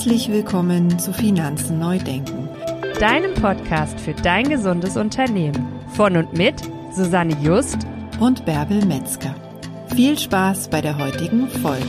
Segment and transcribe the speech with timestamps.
[0.00, 2.48] Herzlich willkommen zu Finanzen neu denken,
[2.98, 5.68] deinem Podcast für dein gesundes Unternehmen.
[5.94, 6.54] Von und mit
[6.90, 7.76] Susanne Just
[8.18, 9.34] und Bärbel Metzger.
[9.94, 11.84] Viel Spaß bei der heutigen Folge.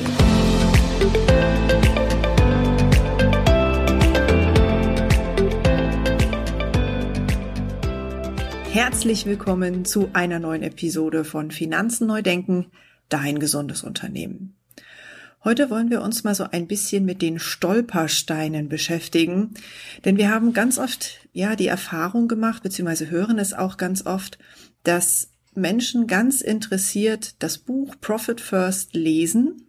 [8.74, 12.66] Herzlich willkommen zu einer neuen Episode von Finanzen neu denken,
[13.08, 14.61] dein gesundes Unternehmen.
[15.44, 19.56] Heute wollen wir uns mal so ein bisschen mit den Stolpersteinen beschäftigen,
[20.06, 24.38] denn wir haben ganz oft ja die Erfahrung gemacht, beziehungsweise hören es auch ganz oft,
[24.84, 29.68] dass Menschen ganz interessiert das Buch Profit First lesen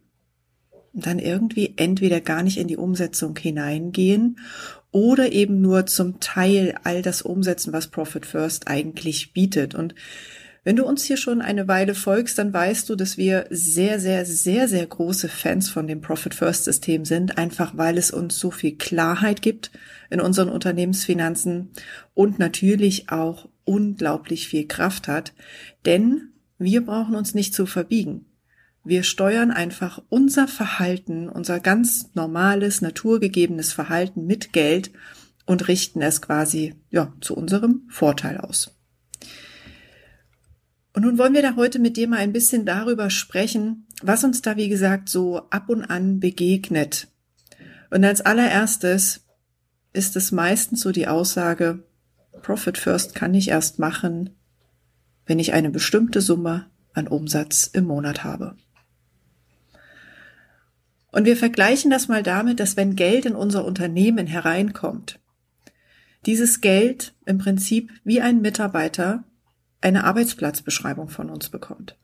[0.92, 4.38] und dann irgendwie entweder gar nicht in die Umsetzung hineingehen
[4.90, 9.74] oder eben nur zum Teil all das umsetzen, was Profit First eigentlich bietet.
[9.74, 9.94] Und
[10.64, 14.24] wenn du uns hier schon eine Weile folgst, dann weißt du, dass wir sehr, sehr,
[14.24, 18.52] sehr, sehr große Fans von dem Profit First System sind, einfach weil es uns so
[18.52, 19.72] viel Klarheit gibt
[20.08, 21.70] in unseren Unternehmensfinanzen
[22.14, 25.32] und natürlich auch unglaublich viel Kraft hat,
[25.84, 28.26] denn wir brauchen uns nicht zu verbiegen.
[28.84, 34.92] Wir steuern einfach unser Verhalten, unser ganz normales, naturgegebenes Verhalten mit Geld
[35.46, 38.76] und richten es quasi, ja, zu unserem Vorteil aus.
[40.92, 44.42] Und nun wollen wir da heute mit dir mal ein bisschen darüber sprechen, was uns
[44.42, 47.08] da, wie gesagt, so ab und an begegnet.
[47.90, 49.24] Und als allererstes
[49.92, 51.84] ist es meistens so die Aussage,
[52.42, 54.30] Profit First kann ich erst machen,
[55.26, 58.56] wenn ich eine bestimmte Summe an Umsatz im Monat habe.
[61.10, 65.20] Und wir vergleichen das mal damit, dass wenn Geld in unser Unternehmen hereinkommt,
[66.26, 69.24] dieses Geld im Prinzip wie ein Mitarbeiter
[69.82, 71.96] eine Arbeitsplatzbeschreibung von uns bekommt.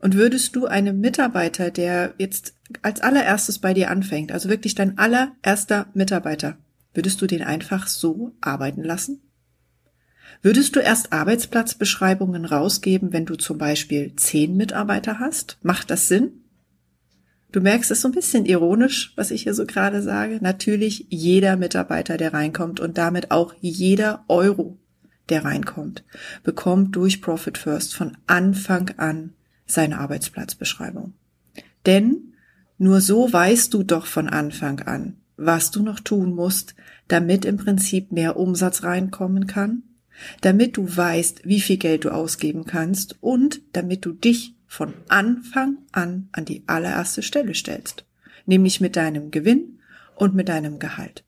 [0.00, 4.96] Und würdest du einem Mitarbeiter, der jetzt als allererstes bei dir anfängt, also wirklich dein
[4.96, 6.56] allererster Mitarbeiter,
[6.94, 9.20] würdest du den einfach so arbeiten lassen?
[10.40, 15.58] Würdest du erst Arbeitsplatzbeschreibungen rausgeben, wenn du zum Beispiel zehn Mitarbeiter hast?
[15.62, 16.44] Macht das Sinn?
[17.50, 20.38] Du merkst es so ein bisschen ironisch, was ich hier so gerade sage.
[20.40, 24.76] Natürlich jeder Mitarbeiter, der reinkommt und damit auch jeder Euro,
[25.28, 26.04] der reinkommt,
[26.42, 29.32] bekommt durch Profit First von Anfang an
[29.66, 31.14] seine Arbeitsplatzbeschreibung.
[31.86, 32.34] Denn
[32.78, 36.74] nur so weißt du doch von Anfang an, was du noch tun musst,
[37.08, 39.82] damit im Prinzip mehr Umsatz reinkommen kann,
[40.40, 45.78] damit du weißt, wie viel Geld du ausgeben kannst und damit du dich von Anfang
[45.92, 48.04] an an die allererste Stelle stellst,
[48.46, 49.80] nämlich mit deinem Gewinn
[50.16, 51.24] und mit deinem Gehalt.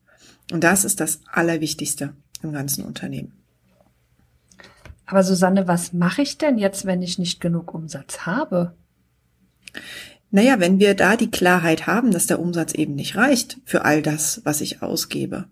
[0.51, 2.13] Und das ist das Allerwichtigste
[2.43, 3.40] im ganzen Unternehmen.
[5.11, 8.77] Aber Susanne, was mache ich denn jetzt, wenn ich nicht genug Umsatz habe?
[10.29, 14.01] Naja, wenn wir da die Klarheit haben, dass der Umsatz eben nicht reicht für all
[14.01, 15.49] das, was ich ausgebe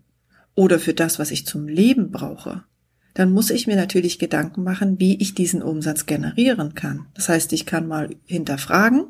[0.54, 2.64] oder für das, was ich zum Leben brauche,
[3.12, 7.08] dann muss ich mir natürlich Gedanken machen, wie ich diesen Umsatz generieren kann.
[7.12, 9.08] Das heißt, ich kann mal hinterfragen,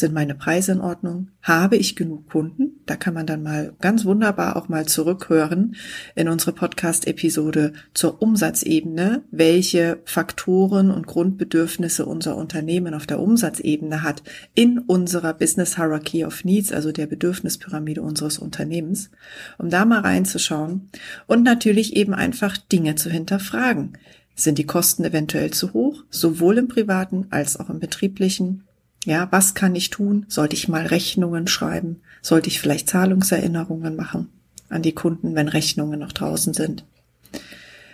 [0.00, 1.28] sind meine Preise in Ordnung?
[1.42, 2.80] Habe ich genug Kunden?
[2.86, 5.76] Da kann man dann mal ganz wunderbar auch mal zurückhören
[6.14, 14.22] in unsere Podcast-Episode zur Umsatzebene, welche Faktoren und Grundbedürfnisse unser Unternehmen auf der Umsatzebene hat
[14.54, 19.10] in unserer Business Hierarchy of Needs, also der Bedürfnispyramide unseres Unternehmens,
[19.58, 20.90] um da mal reinzuschauen
[21.26, 23.94] und natürlich eben einfach Dinge zu hinterfragen.
[24.38, 28.67] Sind die Kosten eventuell zu hoch, sowohl im privaten als auch im betrieblichen?
[29.04, 30.26] Ja, was kann ich tun?
[30.28, 32.00] Sollte ich mal Rechnungen schreiben?
[32.20, 34.28] Sollte ich vielleicht Zahlungserinnerungen machen
[34.68, 36.84] an die Kunden, wenn Rechnungen noch draußen sind?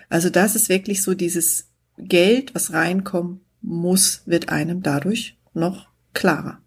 [0.08, 6.58] Also das ist wirklich so dieses Geld, was reinkommen muss, wird einem dadurch noch klarer.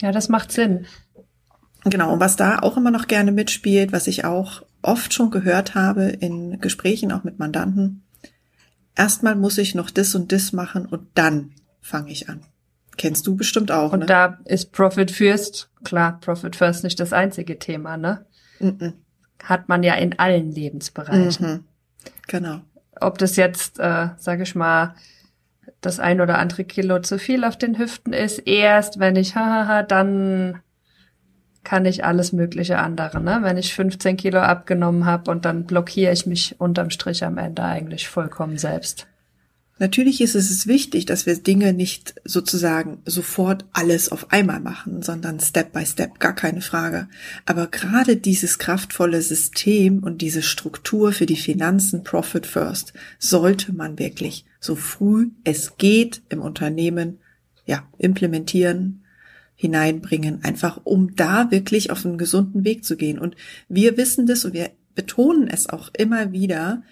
[0.00, 0.86] Ja, das macht Sinn.
[1.84, 5.74] Genau, und was da auch immer noch gerne mitspielt, was ich auch oft schon gehört
[5.74, 8.02] habe in Gesprächen auch mit Mandanten,
[8.96, 12.42] erstmal muss ich noch das und das machen und dann fange ich an.
[13.00, 13.94] Kennst du bestimmt auch.
[13.94, 14.06] Und ne?
[14.06, 18.26] da ist Profit First, klar, Profit First nicht das einzige Thema, ne?
[18.58, 18.90] Mm
[19.42, 21.50] Hat man ja in allen Lebensbereichen.
[21.50, 21.64] Mhm.
[22.28, 22.60] Genau.
[23.00, 24.96] Ob das jetzt, äh, sage ich mal,
[25.80, 29.82] das ein oder andere Kilo zu viel auf den Hüften ist, erst wenn ich, hahaha,
[29.82, 30.60] dann
[31.64, 33.38] kann ich alles mögliche andere, ne?
[33.40, 37.62] Wenn ich 15 Kilo abgenommen habe und dann blockiere ich mich unterm Strich am Ende
[37.62, 39.06] eigentlich vollkommen selbst.
[39.80, 45.40] Natürlich ist es wichtig, dass wir Dinge nicht sozusagen sofort alles auf einmal machen, sondern
[45.40, 47.08] Step by Step, gar keine Frage.
[47.46, 53.98] Aber gerade dieses kraftvolle System und diese Struktur für die Finanzen Profit First sollte man
[53.98, 57.18] wirklich so früh es geht im Unternehmen
[57.64, 59.02] ja implementieren,
[59.54, 63.18] hineinbringen, einfach um da wirklich auf einen gesunden Weg zu gehen.
[63.18, 63.34] Und
[63.70, 66.82] wir wissen das und wir betonen es auch immer wieder,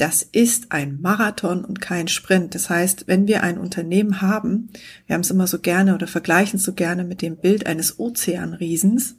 [0.00, 2.54] das ist ein Marathon und kein Sprint.
[2.54, 4.70] Das heißt, wenn wir ein Unternehmen haben,
[5.06, 7.98] wir haben es immer so gerne oder vergleichen es so gerne mit dem Bild eines
[7.98, 9.16] Ozeanriesens,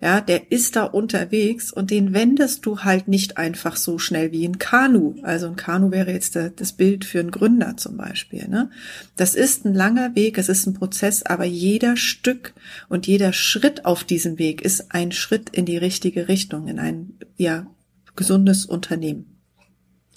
[0.00, 4.46] ja, der ist da unterwegs und den wendest du halt nicht einfach so schnell wie
[4.46, 5.16] ein Kanu.
[5.22, 8.46] Also ein Kanu wäre jetzt das Bild für einen Gründer zum Beispiel.
[8.46, 8.70] Ne?
[9.16, 12.54] Das ist ein langer Weg, es ist ein Prozess, aber jeder Stück
[12.88, 17.14] und jeder Schritt auf diesem Weg ist ein Schritt in die richtige Richtung, in ein
[17.36, 17.66] ja
[18.14, 19.37] gesundes Unternehmen.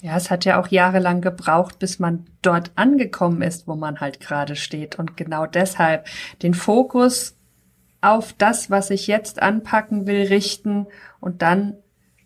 [0.02, 4.18] Ja, es hat ja auch jahrelang gebraucht, bis man dort angekommen ist, wo man halt
[4.18, 4.98] gerade steht.
[4.98, 6.08] Und genau deshalb
[6.42, 7.36] den Fokus
[8.00, 10.88] auf das, was ich jetzt anpacken will, richten
[11.20, 11.74] und dann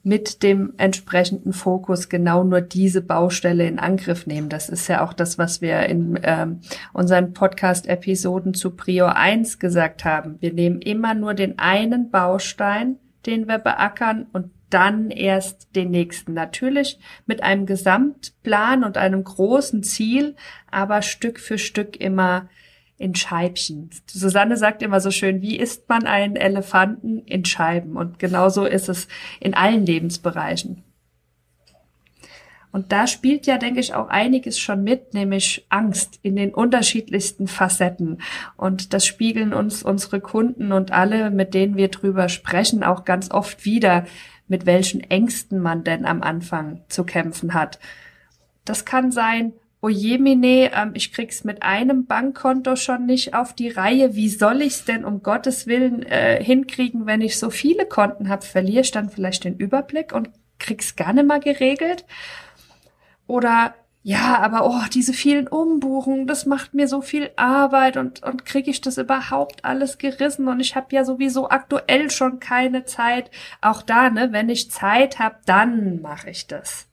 [0.03, 4.49] mit dem entsprechenden Fokus genau nur diese Baustelle in Angriff nehmen.
[4.49, 6.61] Das ist ja auch das, was wir in ähm,
[6.95, 10.37] unseren Podcast-Episoden zu Prio 1 gesagt haben.
[10.41, 12.97] Wir nehmen immer nur den einen Baustein,
[13.27, 16.35] den wir beackern und dann erst den nächsten.
[16.35, 20.37] Natürlich mit einem Gesamtplan und einem großen Ziel,
[20.71, 22.49] aber Stück für Stück immer
[22.99, 23.91] in Scheibchen.
[24.07, 27.97] Susanne sagt immer so schön, wie isst man einen Elefanten in Scheiben?
[27.97, 29.07] Und genauso ist es
[29.39, 30.83] in allen Lebensbereichen.
[32.73, 37.47] Und da spielt ja, denke ich, auch einiges schon mit, nämlich Angst in den unterschiedlichsten
[37.47, 38.19] Facetten.
[38.59, 43.31] Und das spiegeln uns unsere Kunden und alle, mit denen wir drüber sprechen, auch ganz
[43.31, 44.05] oft wieder,
[44.49, 47.79] mit welchen Ängsten man denn am Anfang zu kämpfen hat.
[48.65, 49.53] Das kann sein,
[49.83, 54.15] Ojemine, ähm, ich krieg's mit einem Bankkonto schon nicht auf die Reihe.
[54.17, 58.45] Wie soll ich's denn um Gottes Willen äh, hinkriegen, wenn ich so viele Konten habe?
[58.45, 62.05] Verliere ich dann vielleicht den Überblick und krieg's gar nicht mal geregelt?
[63.27, 63.75] Oder
[64.09, 68.71] ja, aber oh, diese vielen Umbuchungen, das macht mir so viel Arbeit und, und kriege
[68.71, 73.33] ich das überhaupt alles gerissen und ich habe ja sowieso aktuell schon keine Zeit.
[73.61, 76.87] Auch da, ne, wenn ich Zeit habe, dann mache ich das.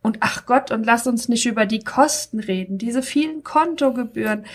[0.00, 4.46] Und ach Gott, und lass uns nicht über die Kosten reden, diese vielen Kontogebühren.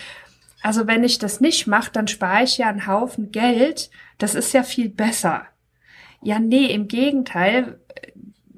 [0.62, 3.92] Also wenn ich das nicht mache, dann spare ich ja einen Haufen Geld.
[4.18, 5.46] Das ist ja viel besser.
[6.20, 7.78] Ja, nee, im Gegenteil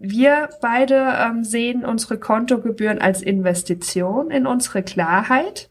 [0.00, 5.70] wir beide ähm, sehen unsere Kontogebühren als Investition in unsere Klarheit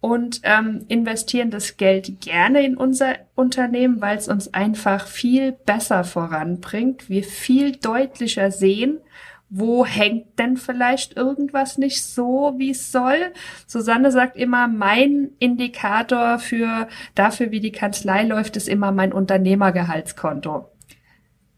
[0.00, 6.04] und ähm, investieren das Geld gerne in unser Unternehmen, weil es uns einfach viel besser
[6.04, 7.08] voranbringt.
[7.08, 9.00] Wir viel deutlicher sehen,
[9.48, 13.32] wo hängt denn vielleicht irgendwas nicht so, wie es soll?
[13.66, 20.68] Susanne sagt immer, mein Indikator für dafür, wie die Kanzlei läuft, ist immer mein Unternehmergehaltskonto.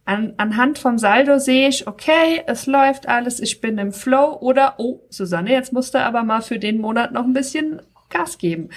[0.08, 4.76] An, anhand vom Saldo sehe ich, okay, es läuft alles, ich bin im Flow oder,
[4.78, 8.70] oh, Susanne, jetzt musst du aber mal für den Monat noch ein bisschen Gas geben.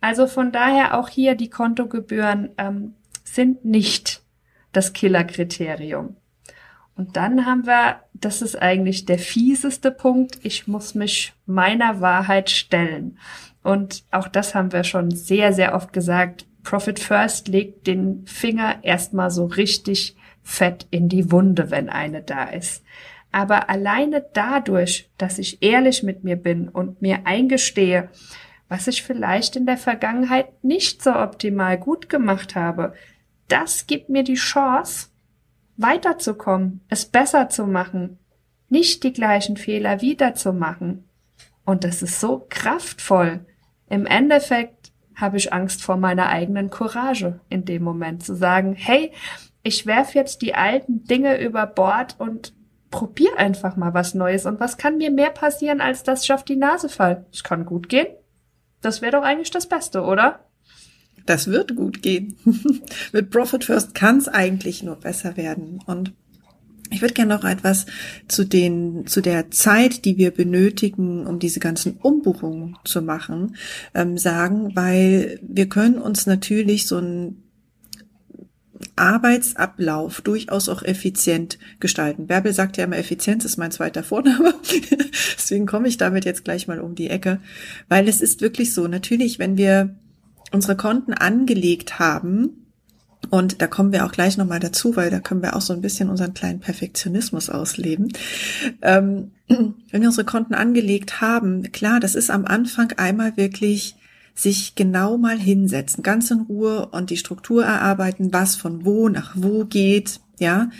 [0.00, 4.22] Also von daher auch hier die Kontogebühren ähm, sind nicht
[4.72, 6.16] das Killerkriterium.
[6.96, 12.50] Und dann haben wir, das ist eigentlich der fieseste Punkt, ich muss mich meiner Wahrheit
[12.50, 13.18] stellen.
[13.62, 16.46] Und auch das haben wir schon sehr, sehr oft gesagt.
[16.64, 20.16] Profit First legt den Finger erstmal so richtig
[20.50, 22.82] Fett in die Wunde, wenn eine da ist.
[23.30, 28.10] Aber alleine dadurch, dass ich ehrlich mit mir bin und mir eingestehe,
[28.68, 32.94] was ich vielleicht in der Vergangenheit nicht so optimal gut gemacht habe,
[33.46, 35.08] das gibt mir die Chance,
[35.76, 38.18] weiterzukommen, es besser zu machen,
[38.68, 41.08] nicht die gleichen Fehler wiederzumachen.
[41.64, 43.46] Und das ist so kraftvoll.
[43.88, 49.12] Im Endeffekt habe ich Angst vor meiner eigenen Courage in dem Moment zu sagen, hey,
[49.62, 52.54] ich werf jetzt die alten Dinge über Bord und
[52.90, 54.46] probier einfach mal was Neues.
[54.46, 57.26] Und was kann mir mehr passieren, als dass ich auf die Nase fall?
[57.32, 58.08] Es kann gut gehen.
[58.80, 60.40] Das wäre doch eigentlich das Beste, oder?
[61.26, 62.36] Das wird gut gehen.
[63.12, 65.80] Mit Profit First kann es eigentlich nur besser werden.
[65.86, 66.12] Und
[66.90, 67.86] ich würde gerne noch etwas
[68.26, 73.54] zu den, zu der Zeit, die wir benötigen, um diese ganzen Umbuchungen zu machen,
[73.94, 77.44] ähm, sagen, weil wir können uns natürlich so ein
[79.00, 82.26] Arbeitsablauf durchaus auch effizient gestalten.
[82.26, 84.54] Bärbel sagt ja immer, Effizienz ist mein zweiter Vorname.
[85.36, 87.40] Deswegen komme ich damit jetzt gleich mal um die Ecke.
[87.88, 89.96] Weil es ist wirklich so, natürlich, wenn wir
[90.52, 92.60] unsere Konten angelegt haben,
[93.28, 95.82] und da kommen wir auch gleich nochmal dazu, weil da können wir auch so ein
[95.82, 98.12] bisschen unseren kleinen Perfektionismus ausleben.
[98.82, 103.96] Ähm, wenn wir unsere Konten angelegt haben, klar, das ist am Anfang einmal wirklich
[104.42, 109.32] sich genau mal hinsetzen, ganz in Ruhe und die Struktur erarbeiten, was von wo nach
[109.34, 110.70] wo geht, ja.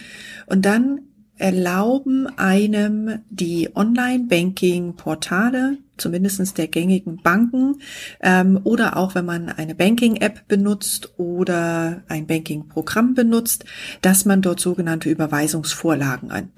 [0.47, 1.01] Und dann
[1.37, 7.77] erlauben einem die Online-Banking-Portale, zumindestens der gängigen Banken
[8.21, 13.65] ähm, oder auch wenn man eine Banking-App benutzt oder ein Banking-Programm benutzt,
[14.03, 16.51] dass man dort sogenannte Überweisungsvorlagen an,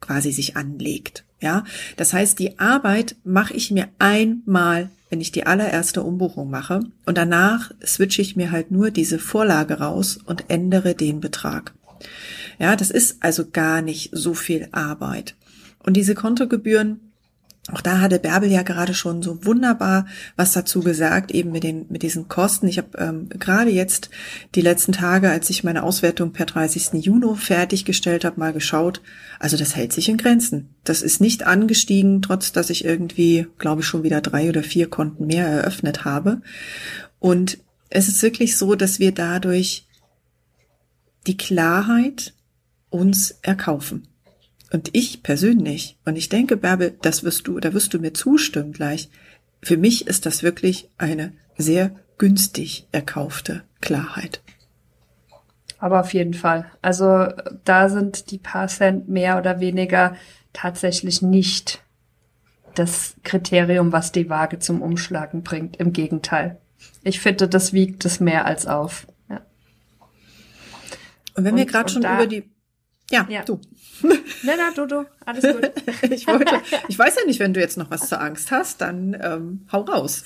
[0.00, 1.24] quasi sich anlegt.
[1.40, 1.64] Ja,
[1.96, 7.18] das heißt, die Arbeit mache ich mir einmal, wenn ich die allererste Umbuchung mache und
[7.18, 11.74] danach switche ich mir halt nur diese Vorlage raus und ändere den Betrag.
[12.58, 15.34] Ja, das ist also gar nicht so viel Arbeit.
[15.82, 17.09] Und diese Kontogebühren,
[17.68, 21.86] auch da hatte Bärbel ja gerade schon so wunderbar was dazu gesagt, eben mit den
[21.90, 22.66] mit diesen Kosten.
[22.66, 24.10] Ich habe ähm, gerade jetzt
[24.54, 27.04] die letzten Tage, als ich meine Auswertung per 30.
[27.04, 29.02] Juni fertiggestellt habe, mal geschaut.
[29.38, 30.74] Also das hält sich in Grenzen.
[30.84, 34.88] Das ist nicht angestiegen, trotz dass ich irgendwie, glaube ich, schon wieder drei oder vier
[34.88, 36.40] Konten mehr eröffnet habe.
[37.18, 37.58] Und
[37.90, 39.86] es ist wirklich so, dass wir dadurch
[41.26, 42.32] die Klarheit
[42.88, 44.08] uns erkaufen.
[44.72, 48.72] Und ich persönlich, und ich denke, Bärbel, das wirst du, da wirst du mir zustimmen
[48.72, 49.10] gleich.
[49.62, 54.42] Für mich ist das wirklich eine sehr günstig erkaufte Klarheit.
[55.78, 56.66] Aber auf jeden Fall.
[56.82, 57.26] Also
[57.64, 60.14] da sind die paar Cent mehr oder weniger
[60.52, 61.82] tatsächlich nicht
[62.74, 65.76] das Kriterium, was die Waage zum Umschlagen bringt.
[65.78, 66.58] Im Gegenteil.
[67.02, 69.06] Ich finde, das wiegt es mehr als auf.
[69.28, 69.40] Ja.
[71.34, 72.44] Und wenn und, wir gerade schon über die
[73.10, 73.42] ja, ja.
[73.42, 73.60] du.
[74.42, 75.04] Na, na, du, du.
[75.26, 75.70] Alles gut.
[76.10, 79.16] ich, wollte, ich weiß ja nicht, wenn du jetzt noch was zur Angst hast, dann
[79.20, 80.24] ähm, hau raus.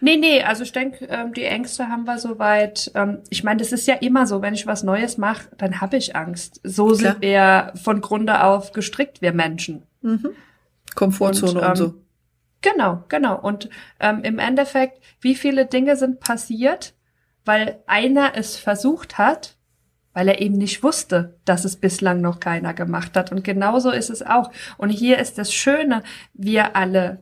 [0.00, 2.90] Nee, nee, also ich denke, ähm, die Ängste haben wir soweit.
[2.94, 5.96] Ähm, ich meine, das ist ja immer so, wenn ich was Neues mache, dann habe
[5.96, 6.60] ich Angst.
[6.64, 6.96] So Klar.
[6.96, 9.84] sind wir von Grunde auf gestrickt, wir Menschen.
[10.02, 10.30] Mhm.
[10.94, 11.94] Komfortzone und, ähm, und so.
[12.62, 13.40] Genau, genau.
[13.40, 13.68] Und
[14.00, 16.94] ähm, im Endeffekt, wie viele Dinge sind passiert,
[17.44, 19.56] weil einer es versucht hat
[20.14, 23.32] weil er eben nicht wusste, dass es bislang noch keiner gemacht hat.
[23.32, 24.50] Und genauso ist es auch.
[24.76, 26.02] Und hier ist das Schöne,
[26.34, 27.20] wir alle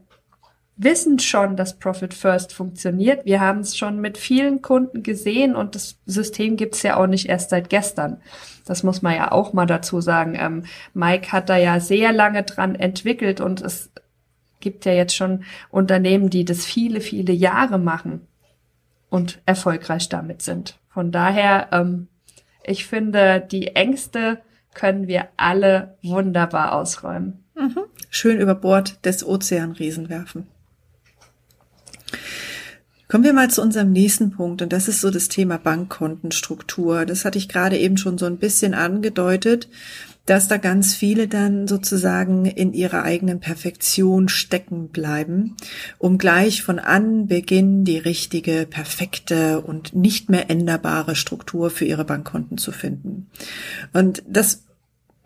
[0.82, 3.26] wissen schon, dass Profit First funktioniert.
[3.26, 7.28] Wir haben es schon mit vielen Kunden gesehen und das System gibt's ja auch nicht
[7.28, 8.22] erst seit gestern.
[8.64, 10.34] Das muss man ja auch mal dazu sagen.
[10.38, 13.90] Ähm, Mike hat da ja sehr lange dran entwickelt und es
[14.60, 18.26] gibt ja jetzt schon Unternehmen, die das viele, viele Jahre machen
[19.10, 20.78] und erfolgreich damit sind.
[20.88, 22.08] Von daher ähm,
[22.64, 24.40] ich finde, die Ängste
[24.74, 27.44] können wir alle wunderbar ausräumen.
[27.54, 27.80] Mhm.
[28.08, 30.46] Schön über Bord des Ozeanriesen werfen.
[33.08, 37.06] Kommen wir mal zu unserem nächsten Punkt und das ist so das Thema Bankkontenstruktur.
[37.06, 39.68] Das hatte ich gerade eben schon so ein bisschen angedeutet
[40.26, 45.56] dass da ganz viele dann sozusagen in ihrer eigenen Perfektion stecken bleiben,
[45.98, 52.58] um gleich von Anbeginn die richtige, perfekte und nicht mehr änderbare Struktur für ihre Bankkonten
[52.58, 53.28] zu finden.
[53.92, 54.64] Und das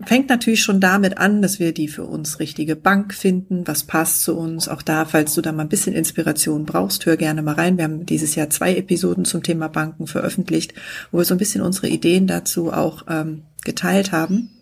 [0.02, 4.22] fängt natürlich schon damit an, dass wir die für uns richtige Bank finden, was passt
[4.22, 4.68] zu uns.
[4.68, 7.76] Auch da, falls du da mal ein bisschen Inspiration brauchst, hör gerne mal rein.
[7.76, 10.74] Wir haben dieses Jahr zwei Episoden zum Thema Banken veröffentlicht,
[11.10, 14.53] wo wir so ein bisschen unsere Ideen dazu auch ähm, geteilt haben.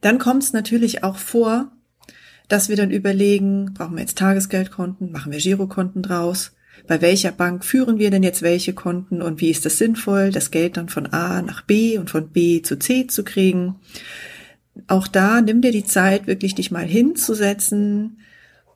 [0.00, 1.72] Dann kommt es natürlich auch vor,
[2.48, 6.52] dass wir dann überlegen, brauchen wir jetzt Tagesgeldkonten, machen wir Girokonten draus?
[6.86, 10.50] Bei welcher Bank führen wir denn jetzt welche Konten und wie ist das sinnvoll, das
[10.50, 13.76] Geld dann von A nach B und von B zu C zu kriegen?
[14.88, 18.18] Auch da nimm dir die Zeit, wirklich dich mal hinzusetzen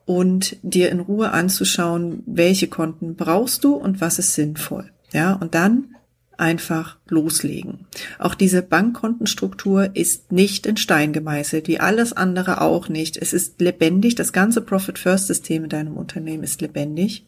[0.04, 4.90] und dir in Ruhe anzuschauen, welche Konten brauchst du und was ist sinnvoll.
[5.12, 5.94] Ja, und dann
[6.38, 7.86] einfach loslegen.
[8.18, 13.16] Auch diese Bankkontenstruktur ist nicht in Stein gemeißelt, wie alles andere auch nicht.
[13.16, 17.26] Es ist lebendig, das ganze Profit First System in deinem Unternehmen ist lebendig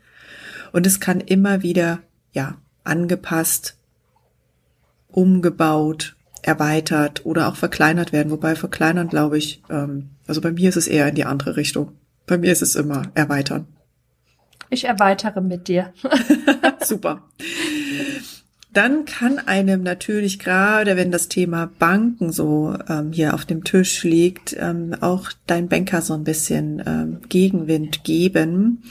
[0.72, 2.00] und es kann immer wieder,
[2.32, 3.76] ja, angepasst,
[5.08, 8.30] umgebaut, erweitert oder auch verkleinert werden.
[8.30, 11.92] Wobei verkleinern, glaube ich, ähm, also bei mir ist es eher in die andere Richtung.
[12.26, 13.66] Bei mir ist es immer erweitern.
[14.68, 15.92] Ich erweitere mit dir.
[16.84, 17.22] Super
[18.76, 24.04] dann kann einem natürlich gerade, wenn das Thema Banken so ähm, hier auf dem Tisch
[24.04, 28.83] liegt, ähm, auch dein Banker so ein bisschen ähm, Gegenwind geben.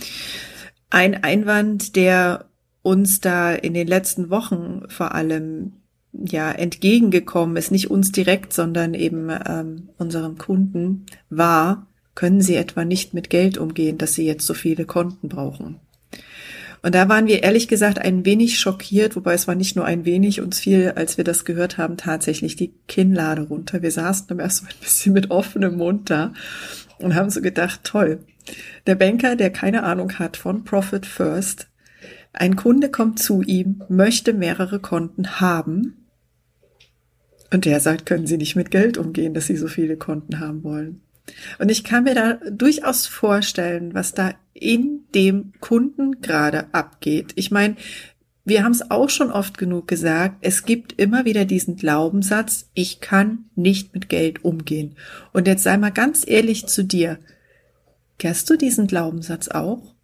[0.89, 2.45] Ein Einwand, der
[2.81, 5.73] uns da in den letzten Wochen vor allem
[6.13, 12.85] ja entgegengekommen ist, nicht uns direkt, sondern eben ähm, unserem Kunden, war, können Sie etwa
[12.85, 15.79] nicht mit Geld umgehen, dass Sie jetzt so viele Konten brauchen.
[16.81, 20.05] Und da waren wir ehrlich gesagt ein wenig schockiert, wobei es war nicht nur ein
[20.05, 23.81] wenig, uns fiel, als wir das gehört haben, tatsächlich die Kinnlade runter.
[23.81, 26.33] Wir saßen am ersten Mal ein bisschen mit offenem Mund da
[26.99, 28.19] und haben so gedacht, toll.
[28.87, 31.67] Der Banker, der keine Ahnung hat von Profit First,
[32.33, 36.05] ein Kunde kommt zu ihm, möchte mehrere Konten haben.
[37.51, 40.63] Und der sagt, können Sie nicht mit Geld umgehen, dass Sie so viele Konten haben
[40.63, 41.01] wollen.
[41.59, 47.33] Und ich kann mir da durchaus vorstellen, was da in dem Kunden gerade abgeht.
[47.35, 47.75] Ich meine,
[48.45, 53.01] wir haben es auch schon oft genug gesagt, es gibt immer wieder diesen Glaubenssatz, ich
[53.01, 54.95] kann nicht mit Geld umgehen.
[55.33, 57.17] Und jetzt sei mal ganz ehrlich zu dir,
[58.19, 59.95] kennst du diesen Glaubenssatz auch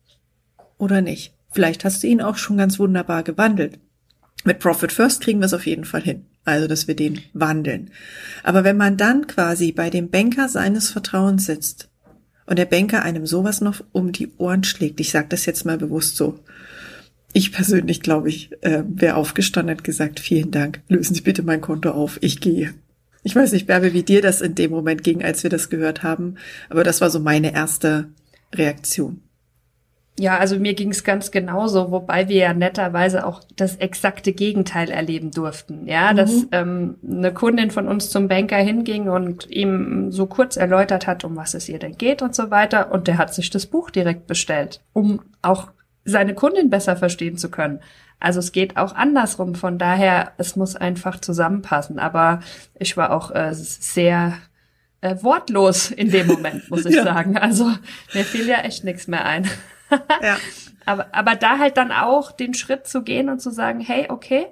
[0.79, 1.33] oder nicht?
[1.51, 3.79] Vielleicht hast du ihn auch schon ganz wunderbar gewandelt.
[4.43, 6.25] Mit Profit First kriegen wir es auf jeden Fall hin.
[6.43, 7.91] Also, dass wir den wandeln.
[8.43, 11.89] Aber wenn man dann quasi bei dem Banker seines Vertrauens sitzt
[12.47, 15.77] und der Banker einem sowas noch um die Ohren schlägt, ich sage das jetzt mal
[15.77, 16.39] bewusst so,
[17.33, 21.61] ich persönlich glaube ich, äh, wäre aufgestanden und gesagt, vielen Dank, lösen Sie bitte mein
[21.61, 22.73] Konto auf, ich gehe.
[23.23, 26.01] Ich weiß nicht, Bärbe, wie dir das in dem Moment ging, als wir das gehört
[26.01, 26.35] haben,
[26.69, 28.09] aber das war so meine erste
[28.53, 29.21] Reaktion.
[30.21, 34.91] Ja, also mir ging es ganz genauso, wobei wir ja netterweise auch das exakte Gegenteil
[34.91, 35.87] erleben durften.
[35.87, 36.15] Ja, mhm.
[36.15, 41.23] dass ähm, eine Kundin von uns zum Banker hinging und ihm so kurz erläutert hat,
[41.23, 42.91] um was es ihr denn geht und so weiter.
[42.91, 45.71] Und der hat sich das Buch direkt bestellt, um auch
[46.05, 47.79] seine Kundin besser verstehen zu können.
[48.19, 49.55] Also es geht auch andersrum.
[49.55, 51.97] Von daher, es muss einfach zusammenpassen.
[51.97, 52.41] Aber
[52.77, 54.37] ich war auch äh, sehr
[55.01, 57.05] äh, wortlos in dem Moment, muss ich ja.
[57.05, 57.39] sagen.
[57.39, 57.71] Also
[58.13, 59.49] mir fiel ja echt nichts mehr ein.
[60.21, 60.37] ja.
[60.85, 64.47] aber, aber da halt dann auch den Schritt zu gehen und zu sagen, hey, okay,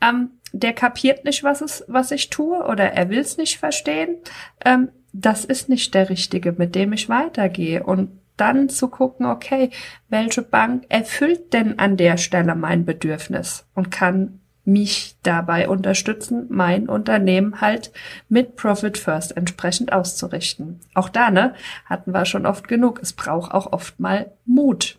[0.00, 4.16] ähm, der kapiert nicht, was es, was ich tue, oder er will es nicht verstehen.
[4.64, 7.82] Ähm, das ist nicht der Richtige, mit dem ich weitergehe.
[7.82, 9.70] Und dann zu gucken, okay,
[10.08, 14.37] welche Bank erfüllt denn an der Stelle mein Bedürfnis und kann
[14.68, 17.90] mich dabei unterstützen, mein Unternehmen halt
[18.28, 20.80] mit Profit First entsprechend auszurichten.
[20.94, 21.54] Auch da, ne,
[21.86, 23.00] hatten wir schon oft genug.
[23.02, 24.98] Es braucht auch oft mal Mut.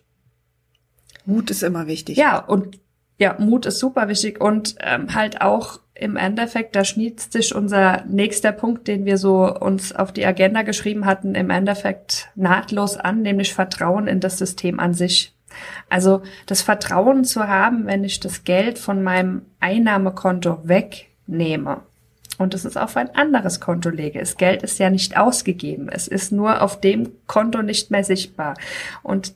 [1.24, 2.16] Mut ist immer wichtig.
[2.16, 2.80] Ja, und
[3.18, 8.04] ja, Mut ist super wichtig und ähm, halt auch im Endeffekt, da schnitzt sich unser
[8.06, 13.20] nächster Punkt, den wir so uns auf die Agenda geschrieben hatten, im Endeffekt nahtlos an,
[13.22, 15.34] nämlich Vertrauen in das System an sich.
[15.88, 21.82] Also das Vertrauen zu haben, wenn ich das Geld von meinem Einnahmekonto wegnehme
[22.40, 24.18] und es ist auf ein anderes Konto lege.
[24.18, 25.90] Das Geld ist ja nicht ausgegeben.
[25.90, 28.54] Es ist nur auf dem Konto nicht mehr sichtbar.
[29.02, 29.34] Und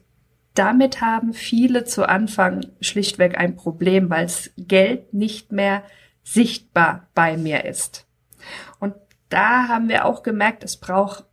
[0.55, 5.83] damit haben viele zu Anfang schlichtweg ein Problem, weil das Geld nicht mehr
[6.23, 8.07] sichtbar bei mir ist.
[8.81, 8.95] Und
[9.29, 11.25] da haben wir auch gemerkt, es braucht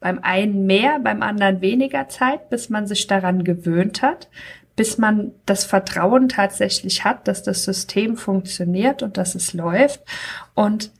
[0.00, 4.28] beim einen mehr, beim anderen weniger Zeit, bis man sich daran gewöhnt hat,
[4.74, 10.02] bis man das Vertrauen tatsächlich hat, dass das System funktioniert und dass es läuft.
[10.54, 10.90] Und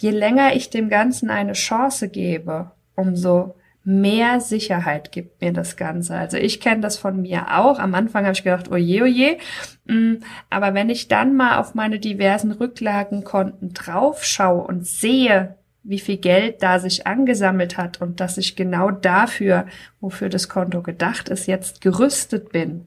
[0.00, 3.54] je länger ich dem Ganzen eine Chance gebe, umso
[3.84, 6.16] mehr Sicherheit gibt mir das Ganze.
[6.16, 7.78] Also ich kenne das von mir auch.
[7.78, 9.38] Am Anfang habe ich gedacht, oje, oje.
[9.84, 10.14] Mm,
[10.48, 16.62] aber wenn ich dann mal auf meine diversen Rücklagenkonten draufschaue und sehe, wie viel Geld
[16.62, 19.66] da sich angesammelt hat und dass ich genau dafür,
[20.00, 22.86] wofür das Konto gedacht ist, jetzt gerüstet bin,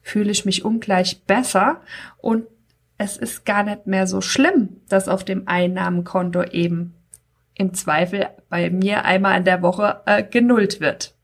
[0.00, 1.80] fühle ich mich ungleich besser
[2.18, 2.46] und
[2.98, 6.94] es ist gar nicht mehr so schlimm, dass auf dem Einnahmenkonto eben
[7.54, 11.14] im Zweifel bei mir einmal in der Woche äh, genullt wird.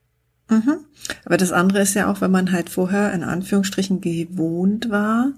[0.51, 0.85] Mhm.
[1.25, 5.33] Aber das andere ist ja auch, wenn man halt vorher in Anführungsstrichen gewohnt war,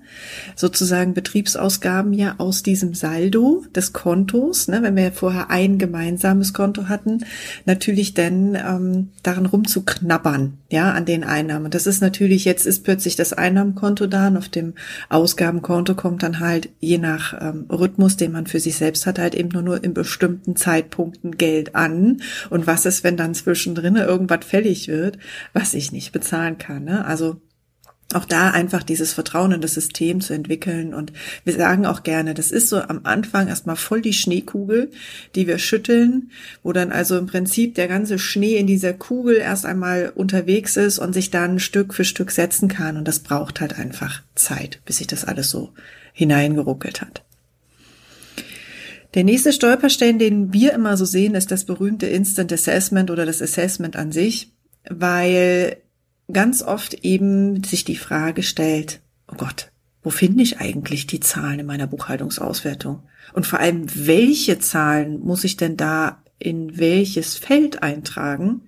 [0.54, 6.88] sozusagen Betriebsausgaben ja aus diesem Saldo des Kontos, ne, wenn wir vorher ein gemeinsames Konto
[6.88, 7.24] hatten,
[7.64, 11.70] natürlich dann ähm, daran rumzuknabbern, ja, an den Einnahmen.
[11.70, 14.74] Das ist natürlich, jetzt ist plötzlich das Einnahmenkonto da und auf dem
[15.08, 19.34] Ausgabenkonto kommt dann halt je nach ähm, Rhythmus, den man für sich selbst hat, halt
[19.34, 22.18] eben nur, nur in bestimmten Zeitpunkten Geld an.
[22.50, 25.18] Und was ist, wenn dann zwischendrin irgendwas fällig wird?
[25.56, 26.84] Was ich nicht bezahlen kann.
[26.84, 27.06] Ne?
[27.06, 27.40] Also
[28.12, 30.92] auch da einfach dieses Vertrauen in das System zu entwickeln.
[30.92, 31.14] Und
[31.44, 34.90] wir sagen auch gerne, das ist so am Anfang erstmal voll die Schneekugel,
[35.34, 36.30] die wir schütteln,
[36.62, 40.98] wo dann also im Prinzip der ganze Schnee in dieser Kugel erst einmal unterwegs ist
[40.98, 42.98] und sich dann Stück für Stück setzen kann.
[42.98, 45.72] Und das braucht halt einfach Zeit, bis sich das alles so
[46.12, 47.24] hineingeruckelt hat.
[49.14, 53.40] Der nächste Stolperstein, den wir immer so sehen, ist das berühmte Instant Assessment oder das
[53.40, 54.52] Assessment an sich
[54.90, 55.78] weil
[56.32, 59.70] ganz oft eben sich die Frage stellt, oh Gott,
[60.02, 63.02] wo finde ich eigentlich die Zahlen in meiner Buchhaltungsauswertung?
[63.32, 68.62] Und vor allem, welche Zahlen muss ich denn da in welches Feld eintragen?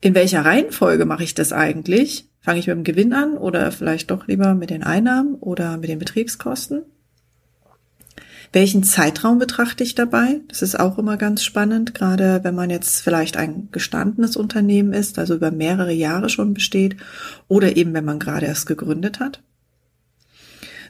[0.00, 2.28] In welcher Reihenfolge mache ich das eigentlich?
[2.40, 5.90] Fange ich mit dem Gewinn an oder vielleicht doch lieber mit den Einnahmen oder mit
[5.90, 6.82] den Betriebskosten?
[8.52, 10.40] Welchen Zeitraum betrachte ich dabei?
[10.48, 15.18] Das ist auch immer ganz spannend, gerade wenn man jetzt vielleicht ein gestandenes Unternehmen ist,
[15.18, 16.96] also über mehrere Jahre schon besteht,
[17.48, 19.42] oder eben wenn man gerade erst gegründet hat.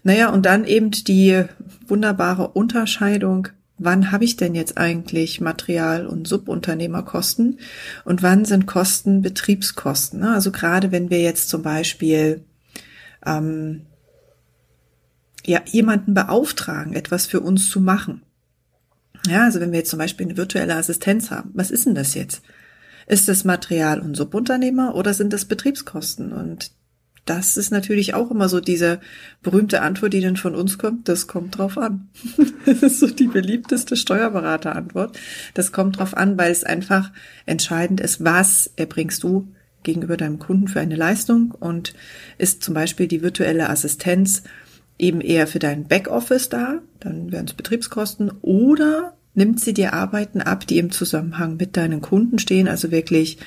[0.03, 1.45] Naja, und dann eben die
[1.87, 3.49] wunderbare Unterscheidung,
[3.79, 7.61] wann habe ich denn jetzt eigentlich Material- und Subunternehmerkosten
[8.05, 10.25] und wann sind Kosten Betriebskosten.
[10.25, 12.43] Also gerade wenn wir jetzt zum Beispiel
[13.25, 13.83] ähm,
[15.45, 18.23] ja, jemanden beauftragen, etwas für uns zu machen.
[19.27, 22.15] Ja, also wenn wir jetzt zum Beispiel eine virtuelle Assistenz haben, was ist denn das
[22.15, 22.43] jetzt?
[23.07, 26.33] Ist das Material- und Subunternehmer oder sind das Betriebskosten?
[26.33, 26.71] Und
[27.25, 29.01] das ist natürlich auch immer so diese
[29.43, 31.09] berühmte Antwort, die dann von uns kommt.
[31.09, 32.09] Das kommt drauf an.
[32.65, 35.19] Das ist so die beliebteste Steuerberaterantwort.
[35.55, 37.11] Das kommt drauf an, weil es einfach
[37.45, 39.49] entscheidend ist, was erbringst du
[39.83, 41.93] gegenüber deinem Kunden für eine Leistung und
[42.39, 44.45] ist zum Beispiel die virtuelle Assistenz
[44.99, 50.41] eben eher für dein Backoffice da, dann wären es Betriebskosten, oder nimmt sie dir Arbeiten
[50.43, 53.39] ab, die im Zusammenhang mit deinen Kunden stehen, also wirklich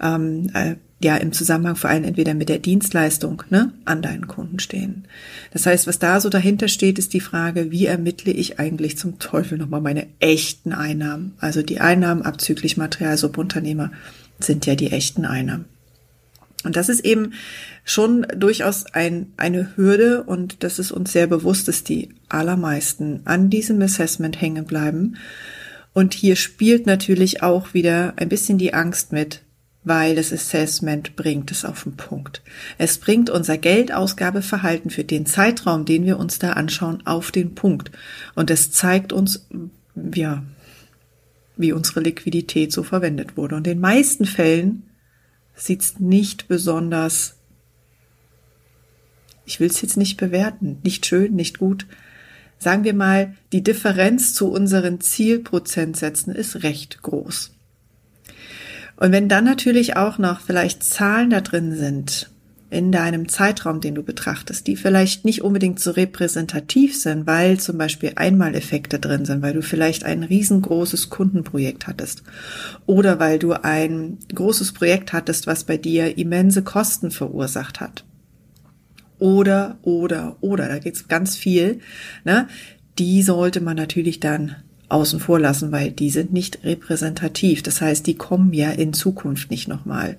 [0.00, 4.58] ähm, äh, ja im Zusammenhang vor allem entweder mit der Dienstleistung ne, an deinen Kunden
[4.58, 5.04] stehen.
[5.52, 9.18] Das heißt, was da so dahinter steht, ist die Frage, wie ermittle ich eigentlich zum
[9.18, 11.34] Teufel nochmal meine echten Einnahmen?
[11.38, 13.92] Also die Einnahmen abzüglich Material, Subunternehmer
[14.40, 15.66] sind ja die echten Einnahmen.
[16.64, 17.32] Und das ist eben
[17.84, 23.50] schon durchaus ein, eine Hürde und das ist uns sehr bewusst, dass die allermeisten an
[23.50, 25.16] diesem Assessment hängen bleiben.
[25.92, 29.42] Und hier spielt natürlich auch wieder ein bisschen die Angst mit,
[29.84, 32.42] weil das Assessment bringt es auf den Punkt.
[32.78, 37.92] Es bringt unser Geldausgabeverhalten für den Zeitraum, den wir uns da anschauen, auf den Punkt.
[38.34, 39.46] Und es zeigt uns,
[40.14, 40.42] ja,
[41.56, 43.54] wie unsere Liquidität so verwendet wurde.
[43.54, 44.82] Und in den meisten Fällen
[45.54, 47.36] sieht's nicht besonders,
[49.46, 51.86] ich will es jetzt nicht bewerten, nicht schön, nicht gut.
[52.58, 57.52] Sagen wir mal, die Differenz zu unseren Zielprozentsätzen ist recht groß.
[58.96, 62.30] Und wenn dann natürlich auch noch vielleicht Zahlen da drin sind,
[62.74, 67.78] in deinem Zeitraum, den du betrachtest, die vielleicht nicht unbedingt so repräsentativ sind, weil zum
[67.78, 72.24] Beispiel Einmaleffekte drin sind, weil du vielleicht ein riesengroßes Kundenprojekt hattest
[72.84, 78.04] oder weil du ein großes Projekt hattest, was bei dir immense Kosten verursacht hat.
[79.20, 81.78] Oder, oder, oder, da geht's ganz viel.
[82.24, 82.48] Ne?
[82.98, 84.56] Die sollte man natürlich dann
[84.94, 87.62] außen vor lassen, weil die sind nicht repräsentativ.
[87.62, 90.16] Das heißt, die kommen ja in Zukunft nicht nochmal.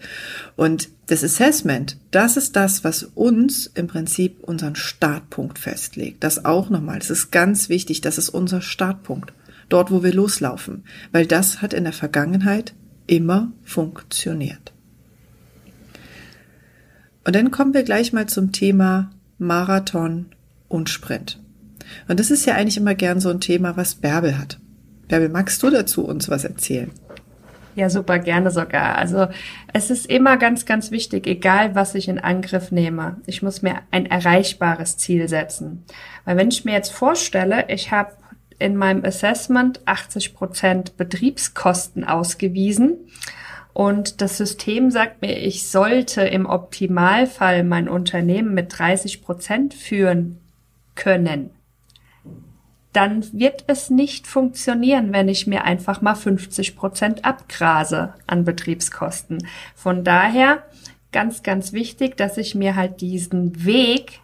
[0.57, 6.23] Und das Assessment, das ist das, was uns im Prinzip unseren Startpunkt festlegt.
[6.23, 6.99] Das auch nochmal.
[6.99, 8.01] Das ist ganz wichtig.
[8.01, 9.33] Das ist unser Startpunkt.
[9.69, 10.83] Dort, wo wir loslaufen.
[11.13, 12.73] Weil das hat in der Vergangenheit
[13.07, 14.73] immer funktioniert.
[17.23, 20.27] Und dann kommen wir gleich mal zum Thema Marathon
[20.67, 21.39] und Sprint.
[22.07, 24.59] Und das ist ja eigentlich immer gern so ein Thema, was Bärbel hat.
[25.07, 26.91] Bärbel, magst du dazu uns was erzählen?
[27.75, 28.97] Ja, super gerne sogar.
[28.97, 29.27] Also
[29.73, 33.79] es ist immer ganz, ganz wichtig, egal was ich in Angriff nehme, ich muss mir
[33.91, 35.83] ein erreichbares Ziel setzen.
[36.23, 38.13] Weil wenn ich mir jetzt vorstelle, ich habe
[38.59, 42.95] in meinem Assessment 80 Prozent Betriebskosten ausgewiesen
[43.73, 50.37] und das System sagt mir, ich sollte im Optimalfall mein Unternehmen mit 30 Prozent führen
[50.95, 51.49] können
[52.95, 59.45] dann wird es nicht funktionieren, wenn ich mir einfach mal 50 Prozent abgrase an Betriebskosten.
[59.75, 60.63] Von daher
[61.11, 64.21] ganz, ganz wichtig, dass ich mir halt diesen Weg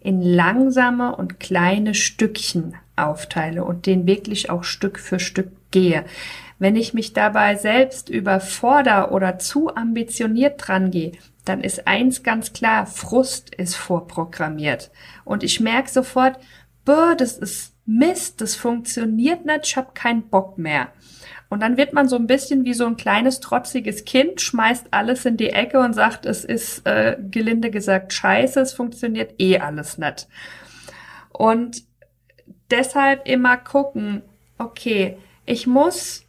[0.00, 6.04] in langsame und kleine Stückchen aufteile und den wirklich auch Stück für Stück gehe.
[6.58, 11.12] Wenn ich mich dabei selbst überforder oder zu ambitioniert dran gehe,
[11.44, 14.90] dann ist eins ganz klar, Frust ist vorprogrammiert.
[15.24, 16.38] Und ich merke sofort,
[16.84, 20.88] das ist Mist, das funktioniert nicht, ich habe keinen Bock mehr.
[21.48, 25.24] Und dann wird man so ein bisschen wie so ein kleines trotziges Kind, schmeißt alles
[25.24, 29.96] in die Ecke und sagt, es ist äh, gelinde gesagt scheiße, es funktioniert eh alles
[29.96, 30.26] nicht.
[31.30, 31.84] Und
[32.70, 34.22] deshalb immer gucken,
[34.58, 36.24] okay, ich muss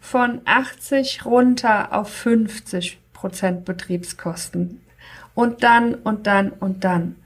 [0.00, 4.82] von 80 runter auf 50 Prozent Betriebskosten.
[5.34, 7.16] Und dann und dann und dann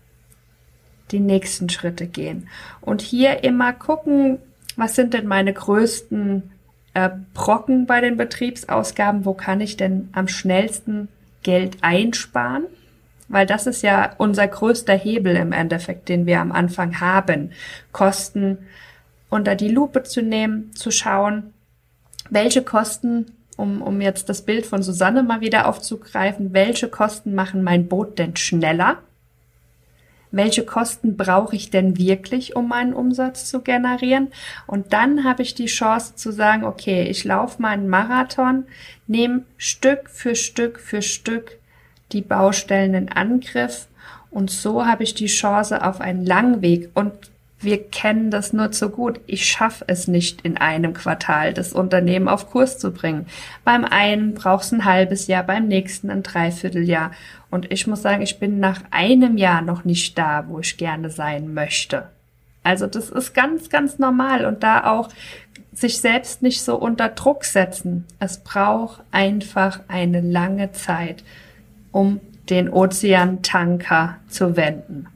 [1.11, 2.49] die nächsten Schritte gehen.
[2.81, 4.39] Und hier immer gucken,
[4.77, 6.51] was sind denn meine größten
[6.95, 9.25] äh, Brocken bei den Betriebsausgaben?
[9.25, 11.09] Wo kann ich denn am schnellsten
[11.43, 12.65] Geld einsparen?
[13.29, 17.53] Weil das ist ja unser größter Hebel im Endeffekt, den wir am Anfang haben.
[17.93, 18.59] Kosten
[19.29, 21.53] unter die Lupe zu nehmen, zu schauen,
[22.31, 27.63] welche Kosten, um, um jetzt das Bild von Susanne mal wieder aufzugreifen, welche Kosten machen
[27.63, 28.99] mein Boot denn schneller?
[30.31, 34.29] Welche Kosten brauche ich denn wirklich, um meinen Umsatz zu generieren?
[34.67, 38.65] Und dann habe ich die Chance zu sagen, okay, ich laufe meinen Marathon,
[39.07, 41.59] nehme Stück für Stück für Stück
[42.13, 43.89] die Baustellen in Angriff
[44.31, 46.91] und so habe ich die Chance auf einen langen Weg.
[46.95, 47.13] Und
[47.61, 49.21] wir kennen das nur zu gut.
[49.27, 53.27] Ich schaffe es nicht in einem Quartal, das Unternehmen auf Kurs zu bringen.
[53.65, 57.11] Beim einen braucht es ein halbes Jahr, beim nächsten ein Dreivierteljahr.
[57.51, 61.11] Und ich muss sagen, ich bin nach einem Jahr noch nicht da, wo ich gerne
[61.11, 62.09] sein möchte.
[62.63, 65.09] Also das ist ganz, ganz normal und da auch
[65.73, 68.05] sich selbst nicht so unter Druck setzen.
[68.19, 71.25] Es braucht einfach eine lange Zeit,
[71.93, 75.07] um den Ozeantanker zu wenden.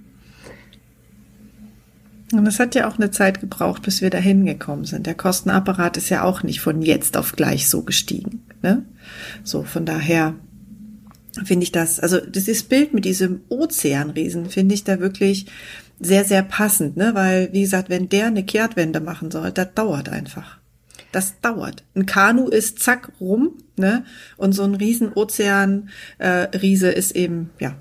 [2.33, 5.07] Und es hat ja auch eine Zeit gebraucht, bis wir dahin gekommen sind.
[5.07, 8.47] Der Kostenapparat ist ja auch nicht von jetzt auf gleich so gestiegen.
[8.63, 8.85] Ne?
[9.45, 10.35] So, von daher
[11.45, 15.47] finde ich das, also dieses Bild mit diesem Ozeanriesen finde ich da wirklich
[16.01, 17.15] sehr, sehr passend, ne?
[17.15, 20.59] Weil, wie gesagt, wenn der eine Kehrtwende machen soll, das dauert einfach.
[21.13, 21.85] Das dauert.
[21.95, 24.05] Ein Kanu ist zack rum, ne?
[24.37, 27.77] Und so ein riesen Ozeanriese äh, ist eben, ja,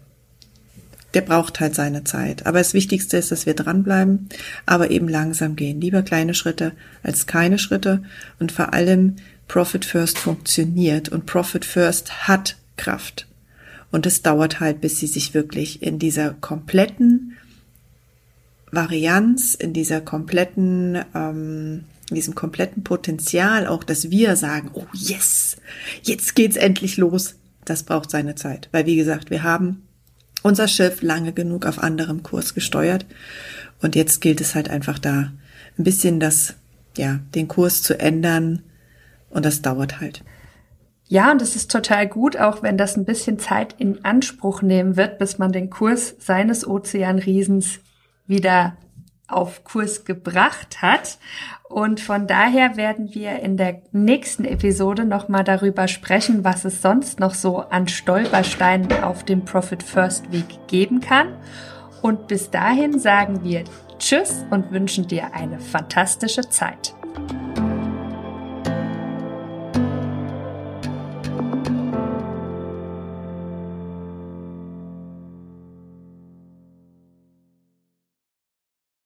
[1.13, 2.45] der braucht halt seine Zeit.
[2.45, 4.29] Aber das Wichtigste ist, dass wir dranbleiben,
[4.65, 5.81] aber eben langsam gehen.
[5.81, 8.03] Lieber kleine Schritte als keine Schritte.
[8.39, 13.27] Und vor allem Profit First funktioniert und Profit First hat Kraft.
[13.91, 17.37] Und es dauert halt, bis sie sich wirklich in dieser kompletten
[18.71, 25.57] Varianz, in dieser kompletten, ähm, in diesem kompletten Potenzial, auch dass wir sagen, oh yes,
[26.03, 27.35] jetzt geht's endlich los.
[27.65, 28.69] Das braucht seine Zeit.
[28.71, 29.83] Weil wie gesagt, wir haben
[30.41, 33.05] unser Schiff lange genug auf anderem Kurs gesteuert.
[33.81, 35.31] Und jetzt gilt es halt einfach da
[35.77, 36.55] ein bisschen das,
[36.97, 38.63] ja, den Kurs zu ändern.
[39.29, 40.23] Und das dauert halt.
[41.11, 44.95] Ja, und es ist total gut, auch wenn das ein bisschen Zeit in Anspruch nehmen
[44.95, 47.81] wird, bis man den Kurs seines Ozeanriesens
[48.27, 48.77] wieder
[49.27, 51.17] auf Kurs gebracht hat.
[51.67, 57.19] Und von daher werden wir in der nächsten Episode nochmal darüber sprechen, was es sonst
[57.19, 61.35] noch so an Stolpersteinen auf dem Profit First Weg geben kann.
[62.01, 63.65] Und bis dahin sagen wir
[63.99, 66.93] Tschüss und wünschen dir eine fantastische Zeit.